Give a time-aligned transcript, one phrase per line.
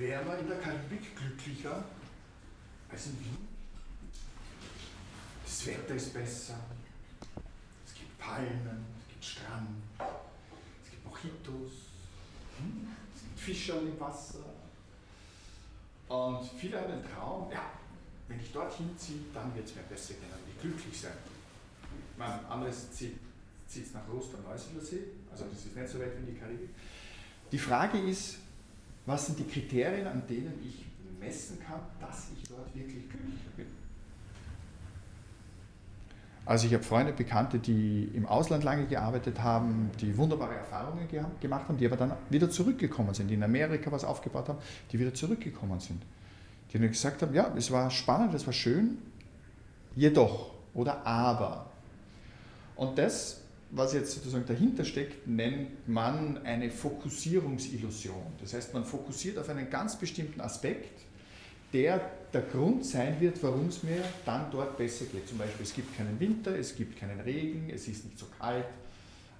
[0.00, 1.84] wäre man in der Karibik glücklicher
[2.90, 3.48] als in Wien.
[5.44, 6.58] Das Wetter ist besser,
[7.86, 9.68] es gibt Palmen, es gibt Strand,
[9.98, 11.72] es gibt Mojitos,
[12.58, 12.88] hm?
[13.14, 14.44] es gibt Fischer im Wasser.
[16.08, 17.70] Und viele haben den Traum, ja,
[18.26, 21.12] wenn ich dorthin ziehe, dann wird es mir besser gehen, dann will ich glücklich sein.
[22.16, 23.18] Man, anderes zieht
[23.68, 26.70] es nach Rost am Neusiedler See, also das ist nicht so weit wie die Karibik.
[27.52, 28.38] Die Frage ist,
[29.10, 30.86] was sind die Kriterien, an denen ich
[31.18, 33.66] messen kann, dass ich dort wirklich glücklicher bin?
[36.46, 41.06] Also ich habe Freunde, Bekannte, die im Ausland lange gearbeitet haben, die wunderbare Erfahrungen
[41.40, 44.58] gemacht haben, die aber dann wieder zurückgekommen sind, die in Amerika was aufgebaut haben,
[44.90, 46.02] die wieder zurückgekommen sind.
[46.72, 48.98] Die dann gesagt haben, ja, es war spannend, es war schön,
[49.94, 51.66] jedoch oder aber.
[52.76, 53.39] Und das
[53.72, 58.22] was jetzt sozusagen dahinter steckt, nennt man eine Fokussierungsillusion.
[58.40, 61.02] Das heißt, man fokussiert auf einen ganz bestimmten Aspekt,
[61.72, 62.00] der
[62.32, 65.28] der Grund sein wird, warum es mir dann dort besser geht.
[65.28, 68.66] Zum Beispiel, es gibt keinen Winter, es gibt keinen Regen, es ist nicht so kalt.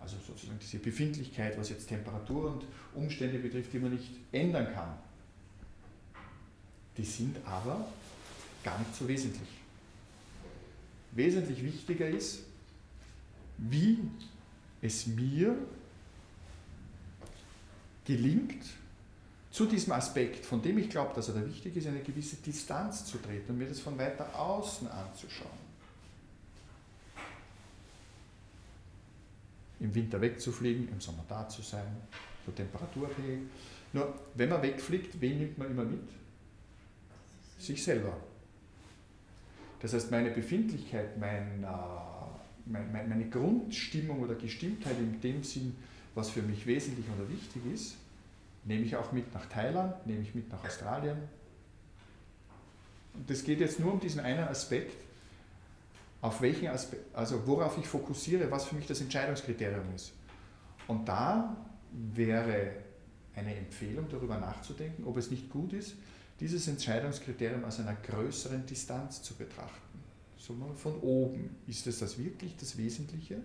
[0.00, 4.94] Also sozusagen diese Befindlichkeit, was jetzt Temperatur und Umstände betrifft, die man nicht ändern kann.
[6.96, 7.86] Die sind aber
[8.62, 9.48] gar nicht so wesentlich.
[11.12, 12.44] Wesentlich wichtiger ist,
[13.58, 13.98] wie
[14.80, 15.56] es mir
[18.04, 18.64] gelingt,
[19.50, 23.04] zu diesem Aspekt, von dem ich glaube, dass er da wichtig ist, eine gewisse Distanz
[23.04, 25.68] zu treten und mir das von weiter außen anzuschauen.
[29.80, 31.86] Im Winter wegzufliegen, im Sommer da zu sein,
[32.44, 33.48] so temperaturabhängig.
[33.92, 36.08] Nur, wenn man wegfliegt, wen nimmt man immer mit?
[37.58, 38.16] Sich selber.
[39.80, 41.66] Das heißt, meine Befindlichkeit, mein äh,
[42.68, 45.74] meine Grundstimmung oder Gestimmtheit in dem Sinn,
[46.14, 47.96] was für mich wesentlich oder wichtig ist,
[48.64, 51.16] nehme ich auch mit nach Thailand, nehme ich mit nach Australien.
[53.14, 54.96] Und es geht jetzt nur um diesen einen Aspekt,
[56.20, 60.12] auf welchen Aspekt, also worauf ich fokussiere, was für mich das Entscheidungskriterium ist.
[60.86, 61.56] Und da
[61.92, 62.72] wäre
[63.34, 65.94] eine Empfehlung, darüber nachzudenken, ob es nicht gut ist,
[66.40, 69.87] dieses Entscheidungskriterium aus einer größeren Distanz zu betrachten
[70.38, 71.56] sondern von oben.
[71.66, 73.40] Ist das das wirklich das Wesentliche?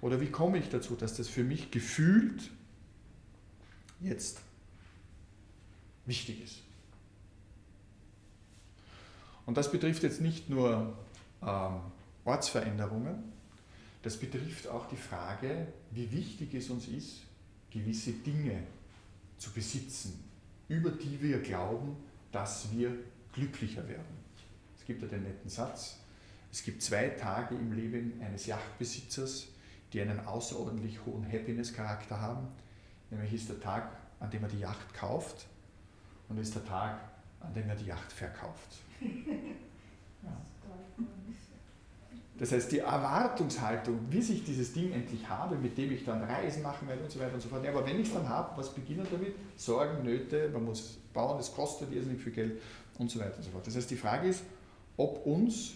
[0.00, 2.50] Oder wie komme ich dazu, dass das für mich gefühlt
[4.00, 4.40] jetzt
[6.04, 6.62] wichtig ist?
[9.46, 10.96] Und das betrifft jetzt nicht nur
[11.42, 11.80] ähm,
[12.24, 13.36] Ortsveränderungen,
[14.02, 17.22] das betrifft auch die Frage, wie wichtig es uns ist,
[17.70, 18.62] gewisse Dinge
[19.38, 20.24] zu besitzen,
[20.68, 21.96] über die wir glauben,
[22.32, 22.92] dass wir
[23.32, 24.15] glücklicher werden.
[24.86, 25.96] Gibt ja den netten Satz,
[26.52, 29.48] es gibt zwei Tage im Leben eines Yachtbesitzers,
[29.92, 32.48] die einen außerordentlich hohen Happiness-Charakter haben.
[33.10, 35.46] Nämlich ist der Tag, an dem er die Yacht kauft
[36.28, 37.00] und ist der Tag,
[37.40, 38.78] an dem er die Yacht verkauft.
[40.22, 40.36] Ja.
[42.38, 46.62] Das heißt, die Erwartungshaltung, wie sich dieses Ding endlich habe, mit dem ich dann Reisen
[46.62, 47.64] machen werde und so weiter und so fort.
[47.64, 49.34] Ja, aber wenn ich es dann habe, was beginnen damit?
[49.56, 52.60] Sorgen, Nöte, man muss bauen, es kostet irrsinnig viel Geld
[52.98, 53.66] und so weiter und so fort.
[53.66, 54.42] Das heißt, die Frage ist,
[54.96, 55.74] ob uns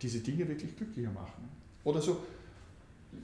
[0.00, 1.48] diese Dinge wirklich glücklicher machen.
[1.84, 2.24] Oder so,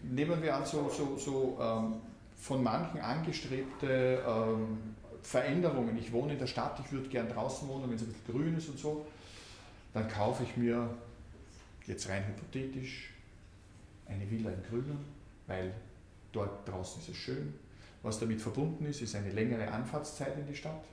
[0.02, 1.94] nehmen wir an, so, so, so ähm,
[2.36, 4.78] von manchen angestrebte ähm,
[5.22, 5.96] Veränderungen.
[5.98, 8.56] Ich wohne in der Stadt, ich würde gern draußen wohnen, wenn es ein bisschen grün
[8.56, 9.06] ist und so.
[9.92, 10.88] Dann kaufe ich mir,
[11.86, 13.10] jetzt rein hypothetisch,
[14.06, 15.04] eine Villa in Grünen,
[15.46, 15.72] weil
[16.32, 17.54] dort draußen ist es schön.
[18.02, 20.84] Was damit verbunden ist, ist eine längere Anfahrtszeit in die Stadt.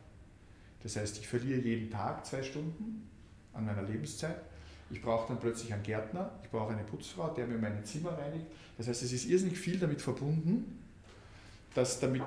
[0.84, 3.08] Das heißt, ich verliere jeden Tag zwei Stunden
[3.58, 4.42] an meiner Lebenszeit.
[4.90, 8.46] Ich brauche dann plötzlich einen Gärtner, ich brauche eine Putzfrau, der mir mein Zimmer reinigt.
[8.78, 10.82] Das heißt, es ist irrsinnig viel damit verbunden,
[11.74, 12.24] dass damit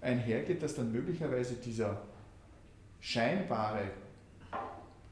[0.00, 2.02] einhergeht, dass dann möglicherweise dieser
[3.00, 3.90] scheinbare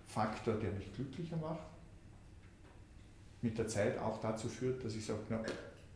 [0.06, 1.66] Faktor, der mich glücklicher macht,
[3.42, 5.42] mit der Zeit auch dazu führt, dass ich sage, na,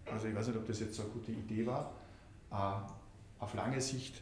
[0.07, 1.95] also ich weiß nicht, ob das jetzt so eine gute Idee war,
[2.51, 4.21] äh, auf lange Sicht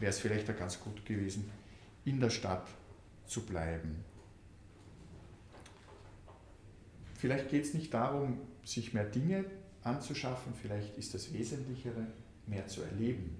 [0.00, 1.50] wäre es vielleicht auch ganz gut gewesen,
[2.04, 2.66] in der Stadt
[3.26, 4.04] zu bleiben.
[7.24, 8.36] Vielleicht geht es nicht darum,
[8.66, 9.46] sich mehr Dinge
[9.82, 12.06] anzuschaffen, vielleicht ist das Wesentlichere,
[12.46, 13.34] mehr zu erleben.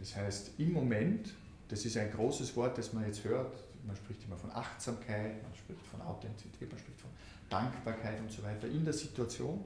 [0.00, 1.32] Das heißt, im Moment,
[1.68, 3.56] das ist ein großes Wort, das man jetzt hört,
[3.86, 7.10] man spricht immer von Achtsamkeit, man spricht von Authentizität, man spricht von
[7.48, 9.64] Dankbarkeit und so weiter, in der Situation,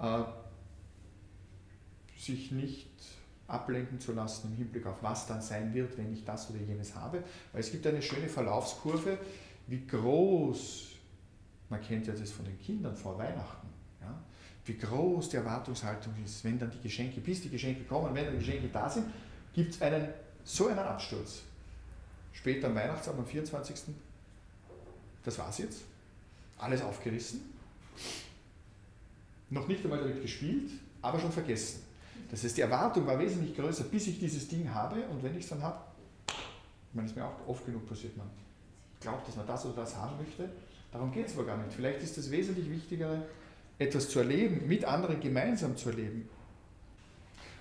[0.00, 0.24] äh,
[2.18, 2.90] sich nicht
[3.46, 6.96] ablenken zu lassen im Hinblick auf was dann sein wird, wenn ich das oder jenes
[6.96, 7.22] habe.
[7.52, 9.18] Weil es gibt eine schöne Verlaufskurve,
[9.68, 10.93] wie groß
[11.68, 13.68] man kennt ja das von den Kindern vor Weihnachten.
[14.00, 14.14] Ja?
[14.64, 18.34] Wie groß die Erwartungshaltung ist, wenn dann die Geschenke, bis die Geschenke kommen, wenn dann
[18.34, 19.06] die Geschenke da sind,
[19.52, 20.08] gibt es einen
[20.44, 21.42] so einen Absturz.
[22.32, 23.94] Später am Weihnachtsabend, am 24.
[25.24, 25.82] Das war's jetzt.
[26.58, 27.40] Alles aufgerissen.
[29.50, 30.70] Noch nicht einmal damit gespielt,
[31.00, 31.82] aber schon vergessen.
[32.30, 35.44] Das heißt, die Erwartung war wesentlich größer, bis ich dieses Ding habe und wenn ich
[35.44, 35.78] es dann habe,
[36.28, 38.28] ich meine, es ist mir auch oft genug passiert, man
[39.04, 40.48] glaubt, dass man das oder das haben möchte.
[40.90, 41.72] Darum geht es aber gar nicht.
[41.72, 43.22] Vielleicht ist das wesentlich Wichtigere,
[43.78, 46.28] etwas zu erleben, mit anderen gemeinsam zu erleben.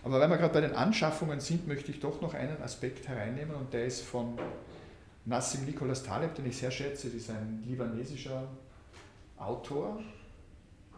[0.03, 3.55] Aber weil wir gerade bei den Anschaffungen sind, möchte ich doch noch einen Aspekt hereinnehmen
[3.55, 4.37] und der ist von
[5.25, 8.49] Nassim Nicholas Taleb, den ich sehr schätze, das ist ein libanesischer
[9.37, 10.01] Autor,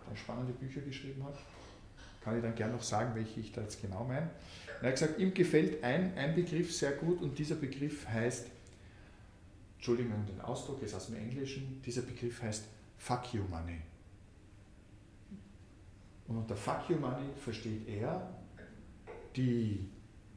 [0.09, 1.37] der spannende Bücher geschrieben hat.
[2.23, 4.31] Kann ich dann gerne noch sagen, welche ich da jetzt genau meine.
[4.81, 8.47] Er hat gesagt, ihm gefällt ein, ein Begriff sehr gut und dieser Begriff heißt,
[9.87, 12.65] Entschuldigung den Ausdruck, ist aus dem Englischen, dieser Begriff heißt
[12.97, 13.81] Fuck you money.
[16.27, 18.35] Und unter Fuck you money versteht er
[19.35, 19.87] die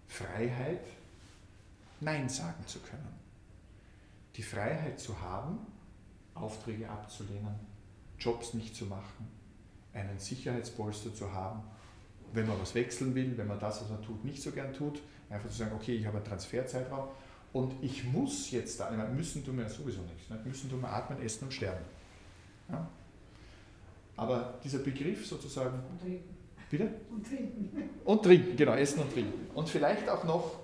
[0.06, 0.86] Freiheit,
[2.00, 3.18] Nein sagen zu können.
[4.36, 5.60] Die Freiheit zu haben,
[6.34, 7.58] Aufträge abzulehnen,
[8.18, 9.30] Jobs nicht zu machen,
[9.94, 11.62] einen Sicherheitspolster zu haben,
[12.34, 15.00] wenn man was wechseln will, wenn man das, was man tut, nicht so gern tut,
[15.30, 17.08] einfach zu sagen, okay, ich habe einen Transferzeitraum
[17.52, 20.38] und ich muss jetzt da, meine, müssen tun wir sowieso nichts, ne?
[20.44, 21.84] müssen tun wir atmen, essen und sterben.
[22.70, 22.88] Ja?
[24.16, 25.78] Aber dieser Begriff sozusagen.
[25.90, 26.36] Und trinken.
[26.70, 26.90] Bitte?
[27.10, 27.90] Und trinken.
[28.04, 29.50] Und trinken, genau, essen und trinken.
[29.54, 30.58] Und vielleicht auch noch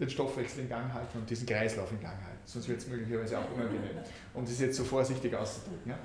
[0.00, 2.40] den Stoffwechsel in Gang halten und diesen Kreislauf in Gang halten.
[2.44, 3.98] Sonst wird es möglicherweise auch unangenehm,
[4.34, 5.90] um das jetzt so vorsichtig auszudrücken.
[5.90, 5.98] Ja?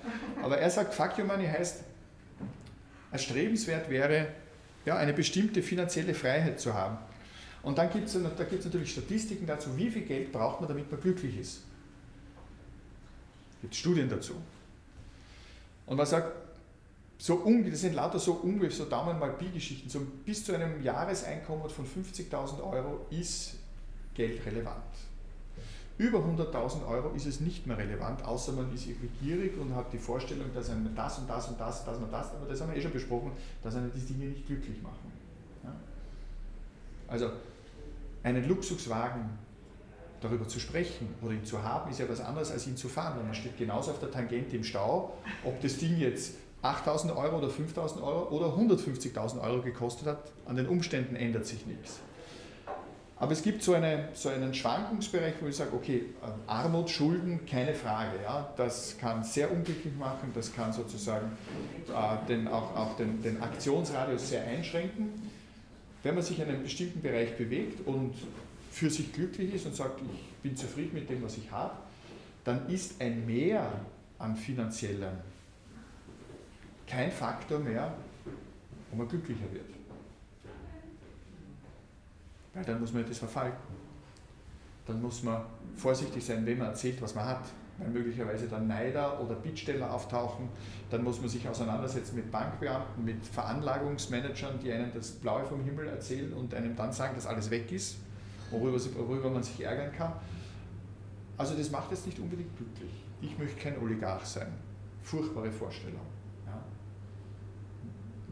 [0.43, 1.83] Aber er sagt, Fuck Your Money heißt,
[3.11, 4.27] erstrebenswert wäre,
[4.85, 6.97] ja, eine bestimmte finanzielle Freiheit zu haben.
[7.67, 10.89] Und dann gibt es da gibt's natürlich Statistiken dazu, wie viel Geld braucht man, damit
[10.89, 11.63] man glücklich ist.
[13.49, 14.35] Es gibt Studien dazu.
[15.85, 16.31] Und man sagt,
[17.17, 21.69] so das sind lauter so ungefähr, so Daumen mal Pi-Geschichten, so bis zu einem Jahreseinkommen
[21.69, 23.55] von 50.000 Euro ist
[24.13, 24.85] Geld relevant.
[25.97, 29.91] Über 100.000 Euro ist es nicht mehr relevant, außer man ist irgendwie gierig und hat
[29.91, 32.71] die Vorstellung, dass einem das und das und das, dass man das, aber das haben
[32.71, 35.11] wir eh schon besprochen, dass einem die Dinge nicht glücklich machen.
[35.65, 35.75] Ja?
[37.09, 37.31] Also
[38.27, 39.29] einen Luxuswagen
[40.19, 43.17] darüber zu sprechen oder ihn zu haben, ist ja was anderes als ihn zu fahren,
[43.17, 45.13] weil man steht genauso auf der Tangente im Stau,
[45.43, 50.55] ob das Ding jetzt 8000 Euro oder 5000 Euro oder 150.000 Euro gekostet hat, an
[50.55, 51.99] den Umständen ändert sich nichts.
[53.19, 56.05] Aber es gibt so, eine, so einen Schwankungsbereich, wo ich sage, okay,
[56.45, 58.11] Armut, Schulden, keine Frage.
[58.23, 61.31] Ja, das kann sehr unglücklich machen, das kann sozusagen
[61.87, 65.31] äh, den, auch, auch den, den Aktionsradius sehr einschränken.
[66.07, 68.13] Wenn man sich in einem bestimmten Bereich bewegt und
[68.71, 71.73] für sich glücklich ist und sagt, ich bin zufrieden mit dem, was ich habe,
[72.45, 73.69] dann ist ein Mehr
[74.17, 75.17] an finanziellen
[76.87, 77.93] kein Faktor mehr,
[78.89, 79.65] wo man glücklicher wird.
[82.53, 83.57] Weil dann muss man das verfalten.
[84.85, 85.43] Dann muss man
[85.75, 87.43] vorsichtig sein, wenn man erzählt, was man hat.
[87.77, 90.49] Weil möglicherweise dann Neider oder Bittsteller auftauchen.
[90.89, 95.87] Dann muss man sich auseinandersetzen mit Bankbeamten, mit Veranlagungsmanagern, die einem das Blaue vom Himmel
[95.87, 97.97] erzählen und einem dann sagen, dass alles weg ist,
[98.49, 100.13] worüber, worüber man sich ärgern kann.
[101.37, 103.03] Also das macht jetzt nicht unbedingt glücklich.
[103.21, 104.51] Ich möchte kein Oligarch sein.
[105.03, 106.01] Furchtbare Vorstellung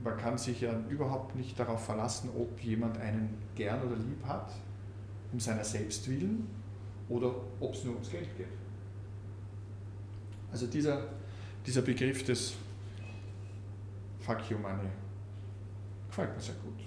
[0.06, 4.52] man kann sich ja überhaupt nicht darauf verlassen, ob jemand einen gern oder lieb hat,
[5.34, 6.48] um seiner selbst willen,
[7.10, 8.48] oder ob es nur ums Geld geht.
[10.56, 11.02] Also dieser,
[11.66, 12.54] dieser Begriff des
[14.22, 14.88] Fuck you money
[16.08, 16.80] gefällt mir sehr gut.